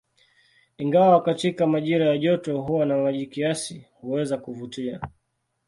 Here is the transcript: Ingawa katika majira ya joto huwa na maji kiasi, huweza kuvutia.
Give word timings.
Ingawa 0.77 1.21
katika 1.23 1.67
majira 1.67 2.05
ya 2.05 2.17
joto 2.17 2.61
huwa 2.61 2.85
na 2.85 2.97
maji 2.97 3.25
kiasi, 3.27 3.85
huweza 3.93 4.37
kuvutia. 4.37 4.99